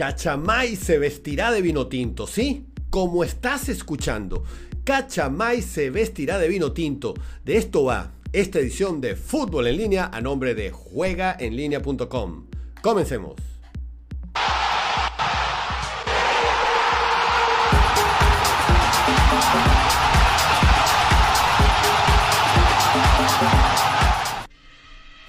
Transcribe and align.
Cachamay 0.00 0.76
se 0.76 0.98
vestirá 0.98 1.52
de 1.52 1.60
vino 1.60 1.86
tinto, 1.86 2.26
¿sí? 2.26 2.64
Como 2.88 3.22
estás 3.22 3.68
escuchando, 3.68 4.44
Cachamay 4.82 5.60
se 5.60 5.90
vestirá 5.90 6.38
de 6.38 6.48
vino 6.48 6.72
tinto. 6.72 7.12
De 7.44 7.58
esto 7.58 7.84
va 7.84 8.14
esta 8.32 8.60
edición 8.60 9.02
de 9.02 9.14
Fútbol 9.14 9.66
en 9.66 9.76
línea 9.76 10.08
a 10.10 10.22
nombre 10.22 10.54
de 10.54 10.70
juegaenlinea.com. 10.70 12.46
Comencemos. 12.80 13.49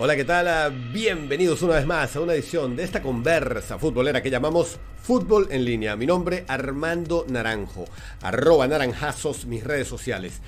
Hola, 0.04 0.16
¿qué 0.16 0.26
tal? 0.26 0.72
Bienvenidos 0.92 1.62
una 1.62 1.76
vez 1.76 1.86
más 1.86 2.16
a 2.16 2.22
una 2.22 2.34
edición 2.34 2.76
de 2.76 2.84
esta 2.84 3.04
conversa 3.04 3.78
futbolera 3.78 4.24
que 4.24 4.32
llamamos 4.32 4.80
Fútbol 5.00 5.48
en 5.52 5.64
línea. 5.64 5.96
Mi 5.96 6.08
nombre 6.08 6.44
Armando 6.48 7.24
Naranjo, 7.30 7.86
arroba 8.24 8.68
naranjazos 8.68 9.46
mis 9.46 9.64
redes 9.64 9.88
sociales. 9.88 10.42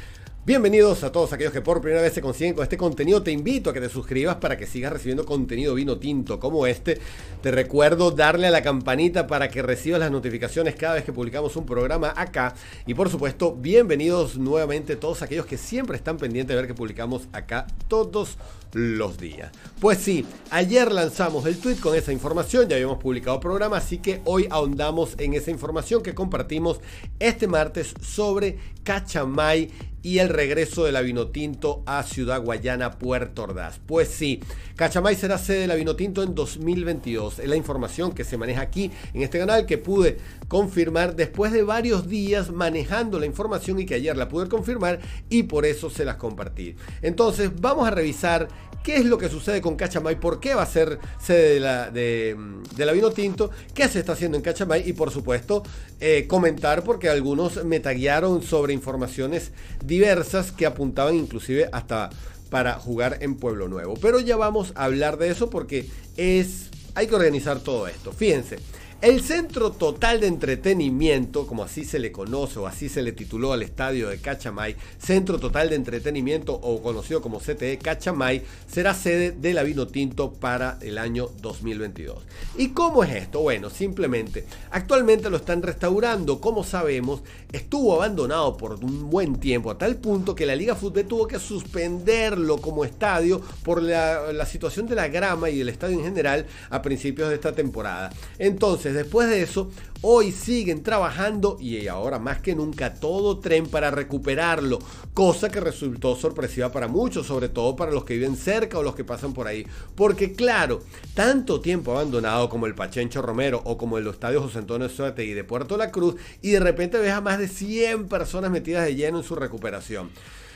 Bienvenidos 0.46 1.06
a 1.06 1.12
todos 1.14 1.32
aquellos 1.32 1.54
que 1.54 1.62
por 1.62 1.80
primera 1.80 2.02
vez 2.02 2.12
se 2.12 2.22
consiguen 2.22 2.54
con 2.54 2.64
este 2.64 2.76
contenido. 2.76 3.24
Te 3.24 3.32
invito 3.32 3.70
a 3.70 3.74
que 3.74 3.80
te 3.80 3.88
suscribas 3.88 4.36
para 4.36 4.58
que 4.58 4.68
sigas 4.68 4.92
recibiendo 4.92 5.26
contenido 5.26 5.74
vino 5.74 6.00
tinto 6.00 6.38
como 6.38 6.68
este. 6.68 7.00
Te 7.42 7.50
recuerdo 7.50 8.12
darle 8.12 8.48
a 8.48 8.52
la 8.52 8.62
campanita 8.62 9.26
para 9.26 9.48
que 9.48 9.62
recibas 9.62 10.02
las 10.02 10.12
notificaciones 10.12 10.76
cada 10.76 10.96
vez 10.96 11.06
que 11.06 11.14
publicamos 11.14 11.56
un 11.56 11.66
programa 11.66 12.14
acá. 12.18 12.56
Y 12.86 12.94
por 12.94 13.10
supuesto, 13.10 13.56
bienvenidos 13.56 14.38
nuevamente 14.38 14.98
todos 14.98 15.22
aquellos 15.22 15.46
que 15.46 15.58
siempre 15.58 15.96
están 15.96 16.18
pendientes 16.18 16.54
de 16.54 16.62
ver 16.62 16.68
que 16.68 16.76
publicamos 16.76 17.30
acá 17.32 17.66
todos 17.88 18.38
los 18.74 19.18
días. 19.18 19.50
Pues 19.80 20.00
sí, 20.00 20.26
ayer 20.50 20.92
lanzamos 20.92 21.46
el 21.46 21.58
tweet 21.58 21.78
con 21.78 21.96
esa 21.96 22.12
información, 22.12 22.68
ya 22.68 22.76
habíamos 22.76 22.98
publicado 22.98 23.40
programa, 23.40 23.78
así 23.78 24.00
que 24.00 24.20
hoy 24.26 24.48
ahondamos 24.50 25.16
en 25.20 25.36
esa 25.36 25.52
información 25.52 26.04
que 26.04 26.14
compartimos 26.14 26.82
este 27.20 27.48
martes 27.48 27.94
sobre 28.02 28.58
Cachamay 28.84 29.93
y 30.04 30.20
el 30.20 30.30
regreso 30.30 30.84
de 30.84 30.92
la 30.92 31.02
Vinotinto 31.02 31.82
a 31.86 32.04
Ciudad 32.04 32.44
Guayana, 32.44 33.00
Puerto 33.00 33.44
Ordaz. 33.44 33.80
Pues 33.86 34.10
sí, 34.10 34.42
Cachamay 34.76 35.16
será 35.16 35.38
sede 35.38 35.62
de 35.62 35.68
la 35.68 35.76
Vinotinto 35.76 36.22
en 36.22 36.36
2022. 36.36 37.40
Es 37.40 37.48
la 37.48 37.56
información 37.56 38.12
que 38.12 38.26
se 38.26 38.38
maneja 38.38 38.62
aquí 38.62 38.92
en 39.14 39.24
este 39.24 39.40
canal 39.40 39.66
que 39.66 39.78
pude 39.78 40.18
confirmar 40.50 41.16
después 41.16 41.54
de 41.54 41.64
varios 41.64 42.08
días 42.08 42.52
manejando 42.52 43.18
la 43.18 43.26
información 43.26 43.80
y 43.80 43.86
que 43.86 43.96
ayer 43.96 44.18
la 44.18 44.28
pude 44.28 44.50
confirmar 44.50 45.00
y 45.30 45.44
por 45.44 45.66
eso 45.66 45.90
se 45.90 46.04
las 46.04 46.18
compartí. 46.18 46.76
Entonces 47.02 47.50
vamos 47.60 47.88
a 47.88 47.92
revisar 47.92 48.50
qué 48.84 48.98
es 48.98 49.06
lo 49.06 49.18
que 49.18 49.30
sucede 49.30 49.62
con 49.62 49.76
Cachamay, 49.76 50.20
por 50.20 50.40
qué 50.40 50.54
va 50.56 50.64
a 50.64 50.68
ser 50.68 51.00
sede 51.20 51.56
de 51.56 51.60
la, 51.60 51.90
de, 51.90 52.36
de 52.76 52.86
la 52.86 52.92
Vinotinto, 52.92 53.50
qué 53.74 53.88
se 53.88 54.00
está 54.00 54.14
haciendo 54.14 54.38
en 54.38 54.44
Cachamay 54.44 54.88
y 54.88 54.94
por 54.94 55.12
supuesto 55.12 55.64
eh, 56.00 56.28
comentar 56.28 56.84
porque 56.84 57.10
algunos 57.10 57.64
me 57.64 57.80
taguearon 57.80 58.44
sobre 58.44 58.74
informaciones 58.74 59.52
diversas 59.84 60.52
que 60.52 60.66
apuntaban 60.66 61.16
inclusive 61.16 61.70
hasta 61.72 62.10
para 62.50 62.74
jugar 62.74 63.18
en 63.22 63.36
Pueblo 63.36 63.68
Nuevo. 63.68 63.96
Pero 64.00 64.20
ya 64.20 64.38
vamos 64.38 64.74
a 64.76 64.84
hablar 64.84 65.18
de 65.18 65.32
eso 65.32 65.50
porque 65.50 65.88
es 66.18 66.70
hay 66.96 67.08
que 67.08 67.16
organizar 67.16 67.60
todo 67.60 67.88
esto. 67.88 68.12
Fíjense, 68.12 68.60
el 69.04 69.20
Centro 69.20 69.72
Total 69.72 70.22
de 70.22 70.28
Entretenimiento, 70.28 71.46
como 71.46 71.66
así 71.66 71.84
se 71.84 72.00
le 72.00 72.14
conoce 72.14 72.58
o 72.60 72.68
así 72.68 72.88
se 72.88 73.02
le 73.02 73.12
tituló 73.12 73.52
al 73.52 73.62
estadio 73.62 74.08
de 74.08 74.20
Cachamay, 74.20 74.78
Centro 74.98 75.40
Total 75.40 75.70
de 75.70 75.76
Entretenimiento 75.76 76.54
o 76.54 76.82
conocido 76.82 77.22
como 77.22 77.40
CTE 77.40 77.80
Cachamay, 77.80 78.44
será 78.66 78.94
sede 78.94 79.32
de 79.32 79.54
la 79.54 79.64
Vino 79.64 79.88
Tinto 79.88 80.32
para 80.32 80.78
el 80.80 80.98
año 80.98 81.30
2022. 81.42 82.18
¿Y 82.58 82.70
cómo 82.70 83.04
es 83.04 83.14
esto? 83.14 83.42
Bueno, 83.42 83.70
simplemente, 83.70 84.46
actualmente 84.72 85.30
lo 85.30 85.36
están 85.36 85.62
restaurando, 85.62 86.40
como 86.40 86.64
sabemos, 86.64 87.24
estuvo 87.52 87.96
abandonado 87.96 88.56
por 88.56 88.82
un 88.86 89.10
buen 89.10 89.36
tiempo, 89.36 89.70
a 89.70 89.78
tal 89.78 89.98
punto 89.98 90.34
que 90.34 90.46
la 90.46 90.56
Liga 90.56 90.76
Fútbol 90.76 91.04
tuvo 91.04 91.28
que 91.28 91.40
suspenderlo 91.40 92.56
como 92.62 92.86
estadio 92.86 93.42
por 93.66 93.84
la, 93.84 94.32
la 94.32 94.46
situación 94.46 94.88
de 94.88 94.96
la 94.96 95.10
grama 95.10 95.50
y 95.50 95.60
el 95.60 95.68
estadio 95.68 95.98
en 95.98 96.06
general 96.06 96.46
a 96.70 96.82
principios 96.82 97.28
de 97.28 97.36
esta 97.36 97.52
temporada. 97.52 98.10
Entonces, 98.40 98.93
después 98.94 99.30
de 99.30 99.42
eso, 99.42 99.70
hoy 100.02 100.32
siguen 100.32 100.84
trabajando 100.84 101.58
y 101.60 101.88
ahora 101.88 102.20
más 102.20 102.40
que 102.40 102.56
nunca 102.56 102.94
todo 102.94 103.40
tren 103.40 103.68
para 103.68 103.92
recuperarlo, 103.92 104.80
cosa 105.14 105.50
que 105.50 105.60
resultó 105.60 106.16
sorpresiva 106.16 106.72
para 106.72 106.88
muchos, 106.88 107.28
sobre 107.28 107.50
todo 107.50 107.76
para 107.76 107.92
los 107.92 108.06
que 108.06 108.16
viven 108.16 108.36
cerca 108.36 108.78
o 108.80 108.84
los 108.84 108.96
que 108.96 109.04
pasan 109.04 109.34
por 109.34 109.48
ahí, 109.48 109.66
porque 109.96 110.34
claro, 110.34 110.82
tanto 111.14 111.62
tiempo 111.62 111.92
abandonado 111.92 112.50
como 112.50 112.66
el 112.66 112.76
Pachencho 112.76 113.22
Romero 113.22 113.62
o 113.66 113.78
como 113.78 113.98
el 113.98 114.08
Estadio 114.08 114.42
José 114.42 114.60
Antonio 114.60 114.90
y 115.18 115.34
de 115.34 115.44
Puerto 115.44 115.78
La 115.78 115.92
Cruz 115.92 116.16
y 116.42 116.52
de 116.52 116.60
repente 116.60 116.98
ves 116.98 117.12
a 117.12 117.22
más 117.22 117.40
de 117.40 117.48
100 117.48 118.08
personas 118.08 118.52
metidas 118.52 118.86
de 118.86 118.96
lleno 118.96 119.20
en 119.20 119.24
su 119.24 119.36
recuperación. 119.36 120.10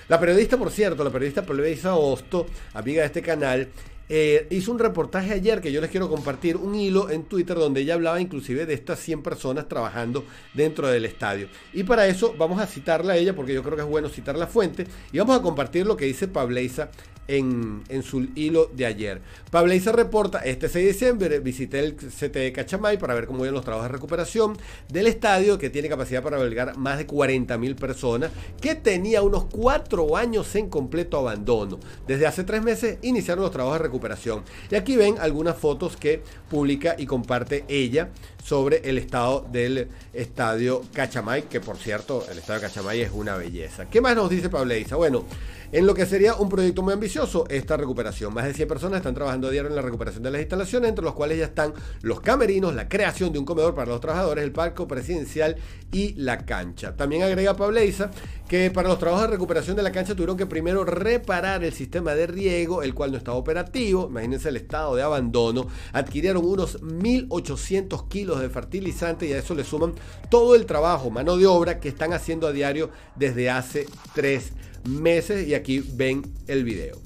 La 0.07 0.19
periodista, 0.19 0.57
por 0.57 0.71
cierto, 0.71 1.03
la 1.03 1.09
periodista 1.09 1.43
Plebeisa 1.43 1.95
Osto, 1.95 2.45
amiga 2.73 3.01
de 3.01 3.07
este 3.07 3.21
canal, 3.21 3.67
eh, 4.09 4.47
hizo 4.49 4.71
un 4.71 4.79
reportaje 4.79 5.33
ayer 5.33 5.61
que 5.61 5.71
yo 5.71 5.81
les 5.81 5.89
quiero 5.89 6.09
compartir, 6.09 6.57
un 6.57 6.75
hilo 6.75 7.09
en 7.09 7.23
Twitter 7.23 7.57
donde 7.57 7.81
ella 7.81 7.95
hablaba 7.95 8.21
inclusive 8.21 8.65
de 8.65 8.73
estas 8.73 8.99
100 8.99 9.23
personas 9.23 9.67
trabajando 9.67 10.25
dentro 10.53 10.87
del 10.87 11.05
estadio. 11.05 11.47
Y 11.73 11.83
para 11.83 12.07
eso 12.07 12.33
vamos 12.37 12.61
a 12.61 12.67
citarla 12.67 13.13
a 13.13 13.17
ella 13.17 13.35
porque 13.35 13.53
yo 13.53 13.63
creo 13.63 13.75
que 13.75 13.83
es 13.83 13.87
bueno 13.87 14.09
citar 14.09 14.37
la 14.37 14.47
fuente 14.47 14.87
y 15.11 15.17
vamos 15.17 15.37
a 15.37 15.41
compartir 15.41 15.85
lo 15.85 15.97
que 15.97 16.05
dice 16.05 16.27
Pableisa 16.27 16.89
en, 17.27 17.83
su 18.03 18.27
hilo 18.35 18.69
de 18.73 18.85
ayer. 18.85 19.21
Pableisa 19.51 19.91
reporta, 19.91 20.39
este 20.39 20.69
6 20.69 20.85
de 20.85 20.91
diciembre 20.93 21.39
visité 21.39 21.79
el 21.79 21.95
CTE 21.95 22.51
Cachamay 22.53 22.97
para 22.97 23.13
ver 23.13 23.27
cómo 23.27 23.43
iban 23.43 23.53
los 23.53 23.63
trabajos 23.63 23.89
de 23.89 23.93
recuperación 23.93 24.57
del 24.89 25.07
estadio 25.07 25.57
que 25.57 25.69
tiene 25.69 25.89
capacidad 25.89 26.23
para 26.23 26.37
albergar 26.37 26.77
más 26.77 26.97
de 26.97 27.05
40 27.05 27.57
mil 27.57 27.75
personas, 27.75 28.31
que 28.61 28.75
tenía 28.75 29.21
unos 29.21 29.45
4 29.45 30.17
años 30.17 30.55
en 30.55 30.69
completo 30.69 31.17
abandono. 31.17 31.79
Desde 32.07 32.27
hace 32.27 32.43
3 32.43 32.63
meses 32.63 32.97
iniciaron 33.01 33.43
los 33.43 33.51
trabajos 33.51 33.79
de 33.79 33.83
recuperación. 33.83 34.43
Y 34.71 34.75
aquí 34.75 34.95
ven 34.95 35.15
algunas 35.19 35.57
fotos 35.57 35.97
que 35.97 36.21
publica 36.49 36.95
y 36.97 37.05
comparte 37.05 37.65
ella 37.67 38.09
sobre 38.43 38.77
el 38.89 38.97
estado 38.97 39.45
del 39.51 39.89
estadio 40.13 40.81
Cachamay, 40.93 41.43
que 41.43 41.59
por 41.59 41.77
cierto, 41.77 42.25
el 42.31 42.37
estadio 42.37 42.61
Cachamay 42.61 43.01
es 43.01 43.11
una 43.13 43.35
belleza. 43.35 43.89
¿Qué 43.89 43.99
más 43.99 44.15
nos 44.15 44.29
dice 44.29 44.49
Pableisa? 44.49 44.95
Bueno, 44.95 45.25
en 45.71 45.85
lo 45.85 45.93
que 45.93 46.05
sería 46.05 46.35
un 46.35 46.49
proyecto 46.49 46.81
muy 46.81 46.93
ambicioso, 46.93 47.45
esta 47.49 47.77
recuperación. 47.77 48.33
Más 48.33 48.45
de 48.45 48.53
100 48.53 48.67
personas 48.67 48.97
están 48.97 49.13
trabajando 49.13 49.47
a 49.47 49.51
diario 49.51 49.69
en 49.69 49.75
la 49.75 49.81
recuperación 49.81 50.23
de 50.23 50.31
las 50.31 50.41
instalaciones, 50.41 50.89
entre 50.89 51.03
los 51.03 51.13
cuales 51.13 51.37
ya 51.37 51.45
están 51.45 51.73
los 52.01 52.21
camerinos, 52.21 52.73
la 52.75 52.87
creación 52.87 53.33
de 53.33 53.39
un 53.39 53.45
comedor 53.45 53.75
para 53.75 53.91
los 53.91 54.01
trabajadores, 54.01 54.43
el 54.43 54.51
palco 54.51 54.87
presidencial 54.87 55.57
y 55.91 56.13
la 56.15 56.45
cancha. 56.45 56.95
También 56.95 57.23
agrega 57.23 57.55
Pableisa 57.55 58.11
que 58.47 58.71
para 58.71 58.87
los 58.87 58.97
trabajos 58.97 59.23
de 59.23 59.33
recuperación 59.33 59.75
de 59.75 59.83
la 59.83 59.91
cancha 59.91 60.15
tuvieron 60.15 60.37
que 60.37 60.45
primero 60.45 60.85
reparar 60.85 61.63
el 61.63 61.73
sistema 61.73 62.15
de 62.15 62.27
riego, 62.27 62.81
el 62.81 62.93
cual 62.93 63.11
no 63.11 63.17
estaba 63.17 63.37
operativo. 63.37 64.07
Imagínense 64.09 64.49
el 64.49 64.57
estado 64.57 64.95
de 64.95 65.03
abandono. 65.03 65.67
Adquirieron 65.91 66.45
unos 66.45 66.81
1.800 66.81 68.07
kilos 68.07 68.39
de 68.39 68.49
fertilizante 68.49 69.27
y 69.27 69.33
a 69.33 69.39
eso 69.39 69.53
le 69.53 69.63
suman 69.63 69.93
todo 70.29 70.55
el 70.55 70.65
trabajo, 70.65 71.09
mano 71.09 71.35
de 71.37 71.45
obra 71.45 71.79
que 71.79 71.89
están 71.89 72.13
haciendo 72.13 72.47
a 72.47 72.51
diario 72.51 72.89
desde 73.15 73.49
hace 73.49 73.85
tres 74.13 74.53
meses 74.87 75.47
y 75.47 75.53
aquí 75.53 75.79
ven 75.79 76.23
el 76.47 76.63
video. 76.63 76.97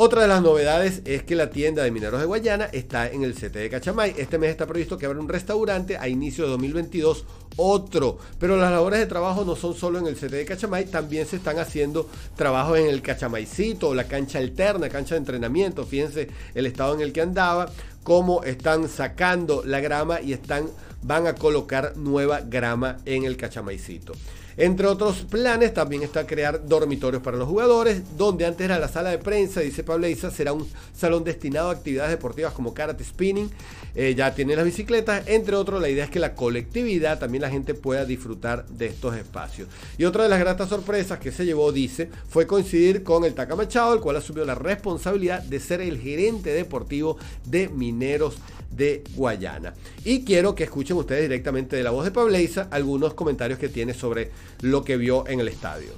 Otra 0.00 0.22
de 0.22 0.28
las 0.28 0.42
novedades 0.42 1.02
es 1.06 1.24
que 1.24 1.34
la 1.34 1.50
tienda 1.50 1.82
de 1.82 1.90
mineros 1.90 2.20
de 2.20 2.26
Guayana 2.26 2.66
está 2.66 3.10
en 3.10 3.24
el 3.24 3.34
CT 3.34 3.54
de 3.54 3.68
Cachamay. 3.68 4.14
Este 4.16 4.38
mes 4.38 4.50
está 4.50 4.64
previsto 4.64 4.96
que 4.96 5.06
abra 5.06 5.18
un 5.18 5.28
restaurante 5.28 5.96
a 5.96 6.06
inicio 6.06 6.44
de 6.44 6.50
2022, 6.50 7.24
otro. 7.56 8.16
Pero 8.38 8.56
las 8.56 8.70
labores 8.70 9.00
de 9.00 9.06
trabajo 9.06 9.44
no 9.44 9.56
son 9.56 9.74
solo 9.74 9.98
en 9.98 10.06
el 10.06 10.14
CT 10.14 10.30
de 10.30 10.44
Cachamay, 10.44 10.86
también 10.86 11.26
se 11.26 11.34
están 11.34 11.58
haciendo 11.58 12.08
trabajos 12.36 12.78
en 12.78 12.86
el 12.86 13.02
Cachamaycito, 13.02 13.92
la 13.92 14.04
cancha 14.04 14.38
alterna, 14.38 14.88
cancha 14.88 15.16
de 15.16 15.18
entrenamiento. 15.18 15.84
Fíjense 15.84 16.28
el 16.54 16.66
estado 16.66 16.94
en 16.94 17.00
el 17.00 17.12
que 17.12 17.22
andaba, 17.22 17.68
cómo 18.04 18.44
están 18.44 18.88
sacando 18.88 19.64
la 19.64 19.80
grama 19.80 20.20
y 20.20 20.32
están 20.32 20.68
van 21.02 21.26
a 21.26 21.34
colocar 21.34 21.96
nueva 21.96 22.40
grama 22.40 22.98
en 23.04 23.24
el 23.24 23.36
Cachamaycito. 23.36 24.14
Entre 24.58 24.88
otros 24.88 25.18
planes 25.18 25.72
también 25.72 26.02
está 26.02 26.26
crear 26.26 26.66
dormitorios 26.66 27.22
para 27.22 27.36
los 27.36 27.46
jugadores, 27.46 28.02
donde 28.16 28.44
antes 28.44 28.64
era 28.64 28.80
la 28.80 28.88
sala 28.88 29.10
de 29.10 29.18
prensa, 29.18 29.60
dice 29.60 29.84
Pableiza, 29.84 30.32
será 30.32 30.52
un 30.52 30.68
salón 30.92 31.22
destinado 31.22 31.68
a 31.68 31.74
actividades 31.74 32.10
deportivas 32.10 32.52
como 32.54 32.74
karate 32.74 33.04
spinning, 33.04 33.48
eh, 33.94 34.16
ya 34.16 34.34
tiene 34.34 34.56
las 34.56 34.64
bicicletas, 34.64 35.22
entre 35.28 35.54
otros 35.54 35.80
la 35.80 35.88
idea 35.88 36.02
es 36.02 36.10
que 36.10 36.18
la 36.18 36.34
colectividad, 36.34 37.20
también 37.20 37.42
la 37.42 37.50
gente 37.50 37.74
pueda 37.74 38.04
disfrutar 38.04 38.66
de 38.66 38.86
estos 38.86 39.14
espacios. 39.14 39.68
Y 39.96 40.06
otra 40.06 40.24
de 40.24 40.28
las 40.28 40.40
gratas 40.40 40.68
sorpresas 40.68 41.20
que 41.20 41.30
se 41.30 41.44
llevó, 41.44 41.70
dice, 41.70 42.10
fue 42.28 42.48
coincidir 42.48 43.04
con 43.04 43.24
el 43.24 43.34
Taca 43.34 43.54
Machado, 43.54 43.94
el 43.94 44.00
cual 44.00 44.16
asumió 44.16 44.44
la 44.44 44.56
responsabilidad 44.56 45.40
de 45.40 45.60
ser 45.60 45.80
el 45.82 46.00
gerente 46.00 46.50
deportivo 46.50 47.16
de 47.44 47.68
Mineros 47.68 48.38
de 48.70 49.02
Guayana. 49.14 49.74
Y 50.04 50.24
quiero 50.24 50.54
que 50.54 50.64
escuchen 50.64 50.96
ustedes 50.96 51.22
directamente 51.22 51.76
de 51.76 51.82
la 51.82 51.90
voz 51.90 52.04
de 52.04 52.10
Pableiza 52.10 52.68
algunos 52.70 53.14
comentarios 53.14 53.58
que 53.58 53.68
tiene 53.68 53.94
sobre 53.94 54.30
lo 54.60 54.84
que 54.84 54.96
vio 54.96 55.26
en 55.26 55.40
el 55.40 55.48
estadio. 55.48 55.92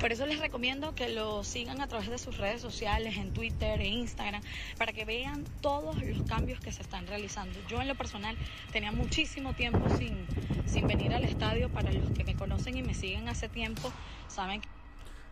Por 0.00 0.12
eso 0.12 0.26
les 0.26 0.40
recomiendo 0.40 0.94
que 0.94 1.08
lo 1.08 1.44
sigan 1.44 1.80
a 1.80 1.86
través 1.86 2.10
de 2.10 2.18
sus 2.18 2.36
redes 2.38 2.60
sociales, 2.60 3.16
en 3.16 3.32
Twitter 3.32 3.80
e 3.80 3.86
Instagram, 3.86 4.42
para 4.76 4.92
que 4.92 5.04
vean 5.04 5.44
todos 5.60 5.96
los 6.02 6.22
cambios 6.28 6.60
que 6.60 6.72
se 6.72 6.82
están 6.82 7.06
realizando. 7.06 7.58
Yo 7.68 7.80
en 7.80 7.88
lo 7.88 7.94
personal 7.94 8.36
tenía 8.72 8.92
muchísimo 8.92 9.54
tiempo 9.54 9.80
sin, 9.96 10.26
sin 10.66 10.86
venir 10.86 11.14
al 11.14 11.24
estadio. 11.24 11.68
Para 11.70 11.92
los 11.92 12.10
que 12.10 12.24
me 12.24 12.34
conocen 12.34 12.76
y 12.76 12.82
me 12.82 12.94
siguen 12.94 13.28
hace 13.28 13.48
tiempo, 13.48 13.92
saben 14.28 14.60
que 14.60 14.68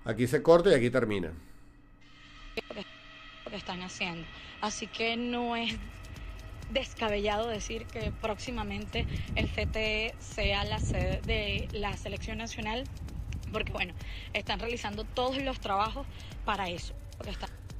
Aquí 0.06 0.26
se 0.26 0.42
corta 0.42 0.70
y 0.70 0.74
aquí 0.74 0.90
termina. 0.90 1.32
lo 2.56 3.50
que 3.50 3.56
están 3.56 3.82
haciendo. 3.82 4.26
Así 4.60 4.86
que 4.86 5.16
no 5.16 5.56
es 5.56 5.74
descabellado 6.74 7.48
decir 7.48 7.86
que 7.86 8.12
próximamente 8.20 9.06
el 9.36 9.48
CTE 9.48 10.14
sea 10.18 10.64
la 10.64 10.80
sede 10.80 11.20
de 11.24 11.68
la 11.72 11.96
selección 11.96 12.36
nacional, 12.36 12.84
porque 13.52 13.72
bueno, 13.72 13.94
están 14.34 14.58
realizando 14.58 15.04
todos 15.04 15.42
los 15.42 15.60
trabajos 15.60 16.06
para 16.44 16.68
eso. 16.68 16.92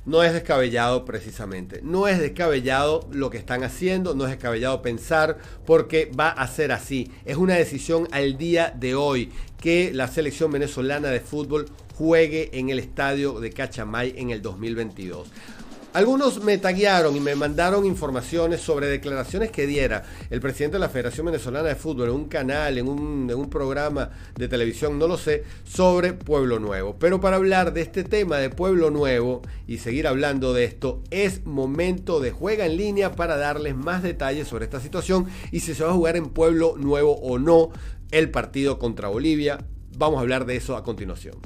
No 0.07 0.23
es 0.23 0.35
descabellado 0.35 1.05
precisamente. 1.07 1.81
No 1.83 2.07
es 2.07 2.19
descabellado 2.19 3.09
lo 3.11 3.31
que 3.31 3.39
están 3.39 3.65
haciendo, 3.65 4.15
no 4.15 4.25
es 4.25 4.31
descabellado 4.31 4.83
pensar 4.83 5.39
porque 5.65 6.11
va 6.19 6.29
a 6.29 6.47
ser 6.47 6.73
así. 6.73 7.11
Es 7.25 7.37
una 7.37 7.55
decisión 7.55 8.07
al 8.13 8.37
día 8.37 8.73
de 8.77 8.95
hoy 8.95 9.33
que 9.61 9.93
la 9.95 10.07
selección 10.09 10.53
venezolana 10.53 11.09
de 11.09 11.21
fútbol 11.21 11.67
juegue 11.97 12.51
en 12.53 12.69
el 12.69 12.79
estadio 12.79 13.41
de 13.41 13.51
Cachamay 13.51 14.15
en 14.17 14.31
el 14.31 14.43
2022. 14.43 15.29
Algunos 15.95 16.43
me 16.43 16.59
taguearon 16.59 17.15
y 17.15 17.21
me 17.21 17.37
mandaron 17.37 17.87
informaciones 17.87 18.61
sobre 18.61 18.89
declaraciones 18.89 19.53
que 19.53 19.65
diera 19.65 20.03
el 20.29 20.41
presidente 20.41 20.75
de 20.75 20.81
la 20.81 20.89
Federación 20.89 21.27
Venezolana 21.27 21.69
de 21.69 21.77
Fútbol 21.77 22.09
en 22.09 22.17
un 22.17 22.25
canal, 22.25 22.79
en 22.79 22.89
un, 22.89 23.29
en 23.31 23.37
un 23.37 23.49
programa 23.49 24.11
de 24.35 24.49
televisión, 24.49 24.99
no 24.99 25.07
lo 25.07 25.17
sé, 25.17 25.45
sobre 25.63 26.13
Pueblo 26.13 26.59
Nuevo. 26.59 26.97
Pero 26.99 27.21
para 27.21 27.37
hablar 27.37 27.73
de 27.73 27.83
este 27.83 28.03
tema 28.03 28.39
de 28.39 28.51
Pueblo 28.51 28.91
Nuevo 28.91 29.43
y 29.69 29.79
seguir 29.79 30.09
hablando 30.09 30.53
de 30.53 30.65
esto, 30.65 31.01
es 31.13 31.47
momento 31.47 32.19
de 32.19 32.33
juega 32.33 32.67
en 32.67 32.77
línea 32.77 33.13
para 33.13 33.37
darles 33.37 33.77
más 33.77 34.03
detalles 34.03 34.49
sobre 34.49 34.65
esta 34.65 34.81
situación 34.81 35.29
y 35.53 35.61
si 35.61 35.75
se 35.75 35.85
va 35.85 35.91
a 35.91 35.95
jugar 35.95 36.17
en 36.17 36.31
Pueblo 36.31 36.75
Nuevo 36.77 37.15
o 37.23 37.39
no 37.39 37.71
el 38.11 38.33
partido 38.33 38.81
contra 38.81 39.07
Bolivia. 39.07 39.65
Vamos 39.97 40.19
a 40.19 40.23
hablar 40.23 40.45
de 40.45 40.57
eso 40.57 40.77
a 40.77 40.83
continuación. 40.83 41.37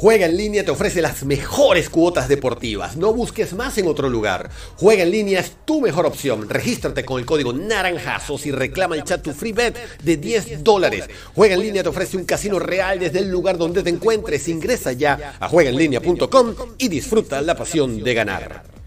Juega 0.00 0.26
en 0.26 0.36
línea 0.36 0.64
te 0.64 0.70
ofrece 0.70 1.02
las 1.02 1.24
mejores 1.24 1.90
cuotas 1.90 2.28
deportivas. 2.28 2.96
No 2.96 3.12
busques 3.12 3.52
más 3.54 3.78
en 3.78 3.88
otro 3.88 4.08
lugar. 4.08 4.48
Juega 4.76 5.02
en 5.02 5.10
línea 5.10 5.40
es 5.40 5.56
tu 5.64 5.80
mejor 5.80 6.06
opción. 6.06 6.48
Regístrate 6.48 7.04
con 7.04 7.18
el 7.18 7.26
código 7.26 7.52
naranjazos 7.52 8.46
y 8.46 8.52
reclama 8.52 8.94
el 8.94 9.02
chat 9.02 9.20
tu 9.20 9.32
free 9.32 9.50
bet 9.50 9.76
de 10.00 10.16
10 10.16 10.62
dólares. 10.62 11.06
Juega 11.34 11.56
en 11.56 11.62
línea 11.62 11.82
te 11.82 11.88
ofrece 11.88 12.16
un 12.16 12.26
casino 12.26 12.60
real 12.60 13.00
desde 13.00 13.18
el 13.18 13.28
lugar 13.28 13.58
donde 13.58 13.82
te 13.82 13.90
encuentres. 13.90 14.46
Ingresa 14.46 14.92
ya 14.92 15.34
a 15.40 15.48
juegaenlinea.com 15.48 16.54
y 16.78 16.86
disfruta 16.86 17.42
la 17.42 17.56
pasión 17.56 18.00
de 18.00 18.14
ganar. 18.14 18.78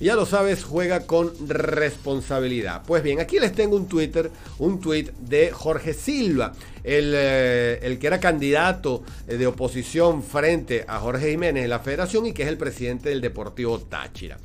Ya 0.00 0.14
lo 0.14 0.24
sabes, 0.24 0.64
juega 0.64 1.06
con 1.06 1.30
responsabilidad. 1.46 2.82
Pues 2.86 3.02
bien, 3.02 3.20
aquí 3.20 3.38
les 3.38 3.52
tengo 3.52 3.76
un 3.76 3.86
Twitter, 3.86 4.30
un 4.58 4.80
tweet 4.80 5.10
de 5.20 5.50
Jorge 5.50 5.92
Silva, 5.92 6.54
el, 6.84 7.12
eh, 7.14 7.78
el 7.82 7.98
que 7.98 8.06
era 8.06 8.20
candidato 8.20 9.02
eh, 9.28 9.36
de 9.36 9.46
oposición 9.46 10.22
frente 10.22 10.84
a 10.86 10.98
Jorge 10.98 11.30
Jiménez 11.30 11.64
en 11.64 11.70
la 11.70 11.80
federación 11.80 12.26
y 12.26 12.32
que 12.32 12.42
es 12.42 12.48
el 12.48 12.56
presidente 12.56 13.08
del 13.10 13.20
Deportivo 13.20 13.78
Táchira. 13.80 14.38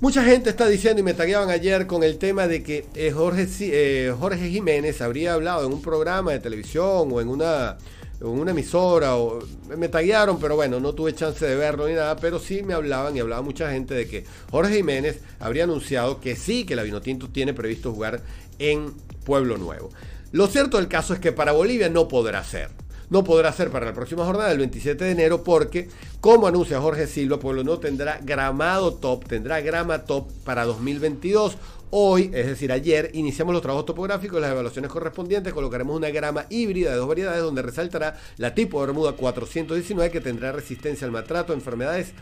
Mucha 0.00 0.22
gente 0.24 0.50
está 0.50 0.66
diciendo 0.66 1.00
y 1.00 1.02
me 1.02 1.14
tagueaban 1.14 1.50
ayer 1.50 1.86
con 1.86 2.02
el 2.02 2.18
tema 2.18 2.46
de 2.46 2.62
que 2.62 2.86
eh, 2.94 3.10
Jorge, 3.10 4.12
Jorge 4.18 4.50
Jiménez 4.50 5.00
habría 5.00 5.34
hablado 5.34 5.66
en 5.66 5.72
un 5.72 5.80
programa 5.80 6.32
de 6.32 6.40
televisión 6.40 7.08
o 7.10 7.20
en 7.20 7.28
una, 7.28 7.78
en 8.20 8.26
una 8.26 8.50
emisora, 8.50 9.16
o 9.16 9.38
me 9.76 9.88
taguearon, 9.88 10.38
pero 10.38 10.56
bueno, 10.56 10.78
no 10.80 10.92
tuve 10.92 11.14
chance 11.14 11.46
de 11.46 11.56
verlo 11.56 11.88
ni 11.88 11.94
nada, 11.94 12.16
pero 12.16 12.38
sí 12.38 12.62
me 12.62 12.74
hablaban 12.74 13.16
y 13.16 13.20
hablaba 13.20 13.40
mucha 13.40 13.70
gente 13.70 13.94
de 13.94 14.06
que 14.06 14.24
Jorge 14.50 14.76
Jiménez 14.76 15.20
habría 15.38 15.64
anunciado 15.64 16.20
que 16.20 16.36
sí, 16.36 16.66
que 16.66 16.76
la 16.76 16.82
Vinotinto 16.82 17.28
tiene 17.28 17.54
previsto 17.54 17.92
jugar 17.92 18.20
en 18.58 18.92
Pueblo 19.24 19.56
Nuevo. 19.56 19.90
Lo 20.34 20.48
cierto 20.48 20.78
del 20.78 20.88
caso 20.88 21.14
es 21.14 21.20
que 21.20 21.30
para 21.30 21.52
Bolivia 21.52 21.88
no 21.88 22.08
podrá 22.08 22.42
ser. 22.42 22.68
No 23.08 23.22
podrá 23.22 23.52
ser 23.52 23.70
para 23.70 23.86
la 23.86 23.94
próxima 23.94 24.24
jornada 24.24 24.48
del 24.48 24.58
27 24.58 25.04
de 25.04 25.12
enero 25.12 25.44
porque, 25.44 25.88
como 26.20 26.48
anuncia 26.48 26.80
Jorge 26.80 27.06
Silva, 27.06 27.38
Pueblo 27.38 27.62
no 27.62 27.78
tendrá 27.78 28.18
gramado 28.20 28.94
top, 28.94 29.28
tendrá 29.28 29.60
grama 29.60 30.06
top 30.06 30.28
para 30.42 30.64
2022. 30.64 31.56
Hoy, 31.90 32.32
es 32.34 32.48
decir, 32.48 32.72
ayer, 32.72 33.12
iniciamos 33.14 33.52
los 33.52 33.62
trabajos 33.62 33.86
topográficos 33.86 34.38
y 34.38 34.40
las 34.40 34.50
evaluaciones 34.50 34.90
correspondientes. 34.90 35.52
Colocaremos 35.52 35.96
una 35.96 36.10
grama 36.10 36.46
híbrida 36.50 36.90
de 36.90 36.96
dos 36.96 37.06
variedades 37.06 37.40
donde 37.40 37.62
resaltará 37.62 38.18
la 38.36 38.56
tipo 38.56 38.80
de 38.80 38.86
Bermuda 38.86 39.12
419 39.12 40.10
que 40.10 40.20
tendrá 40.20 40.50
resistencia 40.50 41.04
al 41.04 41.12
maltrato, 41.12 41.52
enfermedades 41.52 42.12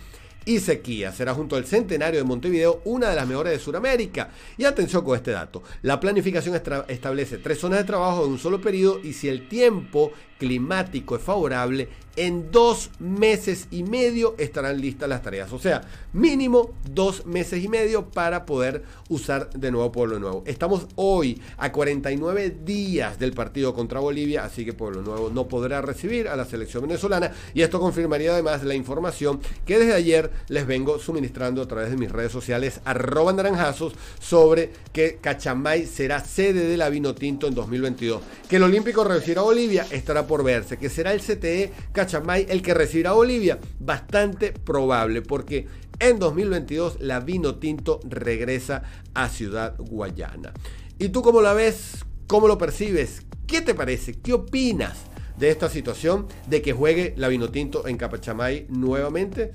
y 0.44 0.60
sequía. 0.60 1.12
Será 1.12 1.34
junto 1.34 1.56
al 1.56 1.66
centenario 1.66 2.20
de 2.20 2.24
Montevideo 2.24 2.80
una 2.84 3.10
de 3.10 3.16
las 3.16 3.26
mejores 3.26 3.52
de 3.52 3.58
Sudamérica. 3.58 4.30
Y 4.56 4.64
atención 4.64 5.04
con 5.04 5.16
este 5.16 5.30
dato. 5.30 5.62
La 5.82 6.00
planificación 6.00 6.60
establece 6.88 7.38
tres 7.38 7.58
zonas 7.58 7.80
de 7.80 7.84
trabajo 7.84 8.24
en 8.24 8.32
un 8.32 8.38
solo 8.38 8.60
periodo 8.60 9.00
y 9.02 9.12
si 9.12 9.28
el 9.28 9.48
tiempo 9.48 10.12
climático 10.38 11.16
es 11.16 11.22
favorable, 11.22 11.88
en 12.16 12.50
dos 12.50 12.90
meses 12.98 13.68
y 13.70 13.82
medio 13.82 14.34
estarán 14.38 14.80
listas 14.80 15.08
las 15.08 15.22
tareas. 15.22 15.52
O 15.52 15.58
sea, 15.58 15.82
mínimo 16.12 16.70
dos 16.90 17.26
meses 17.26 17.62
y 17.64 17.68
medio 17.68 18.06
para 18.10 18.44
poder 18.44 18.82
usar 19.08 19.50
de 19.50 19.70
nuevo 19.70 19.92
Pueblo 19.92 20.18
Nuevo. 20.18 20.42
Estamos 20.46 20.86
hoy 20.96 21.40
a 21.56 21.72
49 21.72 22.56
días 22.64 23.18
del 23.18 23.32
partido 23.32 23.74
contra 23.74 24.00
Bolivia, 24.00 24.44
así 24.44 24.64
que 24.64 24.72
Pueblo 24.72 25.02
Nuevo 25.02 25.30
no 25.30 25.48
podrá 25.48 25.80
recibir 25.80 26.28
a 26.28 26.36
la 26.36 26.44
selección 26.44 26.82
venezolana 26.82 27.32
y 27.54 27.62
esto 27.62 27.80
confirmaría 27.80 28.32
además 28.32 28.62
la 28.64 28.74
información 28.74 29.40
que 29.66 29.78
desde 29.78 29.94
ayer 29.94 30.30
les 30.48 30.66
vengo 30.66 30.98
suministrando 30.98 31.62
a 31.62 31.68
través 31.68 31.90
de 31.90 31.96
mis 31.96 32.10
redes 32.10 32.32
sociales 32.32 32.80
arroba 32.84 33.32
naranjazos 33.32 33.94
sobre 34.20 34.70
que 34.92 35.18
Cachamay 35.20 35.86
será 35.86 36.24
sede 36.24 36.66
de 36.66 36.76
la 36.76 36.88
Vino 36.88 37.14
Tinto 37.14 37.46
en 37.46 37.54
2022. 37.54 38.22
Que 38.48 38.56
el 38.56 38.62
Olímpico 38.62 39.04
recibirá 39.04 39.40
a 39.40 39.44
Bolivia 39.44 39.86
estará 39.90 40.26
por 40.26 40.44
verse. 40.44 40.76
Que 40.76 40.90
será 40.90 41.12
el 41.12 41.20
CTE 41.20 41.72
Cachamay 42.02 42.46
el 42.48 42.62
que 42.62 42.74
recibirá 42.74 43.10
a 43.10 43.14
Bolivia, 43.14 43.60
bastante 43.78 44.50
probable 44.50 45.22
porque 45.22 45.68
en 46.00 46.18
2022 46.18 47.00
la 47.00 47.20
Vino 47.20 47.56
Tinto 47.56 48.00
regresa 48.02 48.82
a 49.14 49.28
Ciudad 49.28 49.76
Guayana. 49.78 50.52
¿Y 50.98 51.10
tú 51.10 51.22
cómo 51.22 51.40
la 51.40 51.52
ves? 51.52 52.04
¿Cómo 52.26 52.48
lo 52.48 52.58
percibes? 52.58 53.22
¿Qué 53.46 53.60
te 53.60 53.74
parece? 53.74 54.14
¿Qué 54.14 54.32
opinas 54.32 54.98
de 55.38 55.50
esta 55.50 55.68
situación 55.68 56.26
de 56.48 56.60
que 56.60 56.72
juegue 56.72 57.14
la 57.16 57.28
Vinotinto 57.28 57.86
en 57.86 57.96
Capachamay 57.98 58.66
nuevamente? 58.68 59.52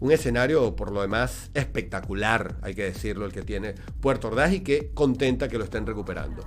Un 0.00 0.12
escenario, 0.12 0.76
por 0.76 0.92
lo 0.92 1.00
demás, 1.00 1.50
espectacular, 1.54 2.56
hay 2.60 2.74
que 2.74 2.84
decirlo, 2.84 3.24
el 3.24 3.32
que 3.32 3.40
tiene 3.40 3.74
Puerto 4.00 4.28
Ordaz 4.28 4.52
y 4.52 4.60
que 4.60 4.90
contenta 4.92 5.48
que 5.48 5.56
lo 5.56 5.64
estén 5.64 5.86
recuperando. 5.86 6.42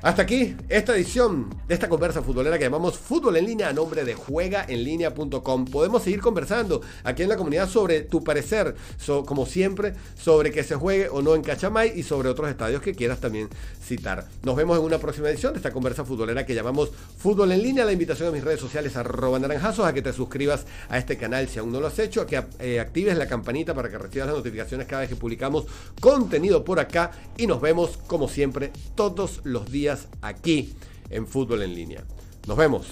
Hasta 0.00 0.22
aquí 0.22 0.54
esta 0.68 0.94
edición 0.94 1.50
de 1.66 1.74
esta 1.74 1.88
conversa 1.88 2.22
futbolera 2.22 2.56
que 2.56 2.62
llamamos 2.62 2.96
Fútbol 2.96 3.36
en 3.36 3.46
línea 3.46 3.68
a 3.68 3.72
nombre 3.72 4.04
de 4.04 4.14
juegaenlinea.com. 4.14 5.64
Podemos 5.64 6.04
seguir 6.04 6.20
conversando 6.20 6.82
aquí 7.02 7.24
en 7.24 7.28
la 7.28 7.36
comunidad 7.36 7.68
sobre 7.68 8.02
tu 8.02 8.22
parecer, 8.22 8.76
como 9.26 9.44
siempre, 9.44 9.94
sobre 10.16 10.52
que 10.52 10.62
se 10.62 10.76
juegue 10.76 11.08
o 11.08 11.20
no 11.20 11.34
en 11.34 11.42
Cachamay 11.42 11.98
y 11.98 12.04
sobre 12.04 12.28
otros 12.28 12.48
estadios 12.48 12.80
que 12.80 12.94
quieras 12.94 13.18
también 13.18 13.48
citar. 13.82 14.28
Nos 14.44 14.54
vemos 14.54 14.78
en 14.78 14.84
una 14.84 14.98
próxima 14.98 15.30
edición 15.30 15.52
de 15.54 15.58
esta 15.58 15.72
conversa 15.72 16.04
futbolera 16.04 16.46
que 16.46 16.54
llamamos 16.54 16.92
Fútbol 17.18 17.50
en 17.50 17.64
línea. 17.64 17.84
La 17.84 17.92
invitación 17.92 18.28
a 18.28 18.32
mis 18.32 18.44
redes 18.44 18.60
sociales 18.60 18.96
arroba 18.96 19.40
naranjazos 19.40 19.84
a 19.84 19.92
que 19.92 20.02
te 20.02 20.12
suscribas 20.12 20.64
a 20.90 20.98
este 20.98 21.16
canal 21.16 21.48
si 21.48 21.58
aún 21.58 21.72
no 21.72 21.80
lo 21.80 21.88
has 21.88 21.98
hecho, 21.98 22.20
a 22.20 22.26
que 22.26 22.40
eh, 22.60 22.78
actives 22.78 23.18
la 23.18 23.26
campanita 23.26 23.74
para 23.74 23.90
que 23.90 23.98
recibas 23.98 24.28
las 24.28 24.36
notificaciones 24.36 24.86
cada 24.86 25.00
vez 25.00 25.10
que 25.10 25.16
publicamos 25.16 25.64
contenido 26.00 26.64
por 26.64 26.78
acá 26.78 27.10
y 27.36 27.48
nos 27.48 27.60
vemos 27.60 27.98
como 28.06 28.28
siempre 28.28 28.70
todos 28.94 29.40
los 29.42 29.68
aquí 30.22 30.74
en 31.10 31.26
Fútbol 31.26 31.62
en 31.62 31.74
línea. 31.74 32.04
Nos 32.46 32.56
vemos. 32.56 32.86